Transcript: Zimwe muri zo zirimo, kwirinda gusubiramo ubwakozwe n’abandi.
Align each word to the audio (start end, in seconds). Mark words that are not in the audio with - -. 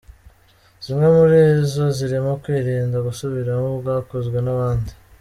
Zimwe 0.83 1.07
muri 1.17 1.39
zo 1.71 1.85
zirimo, 1.97 2.31
kwirinda 2.43 2.97
gusubiramo 3.07 3.67
ubwakozwe 3.75 4.37
n’abandi. 4.45 4.91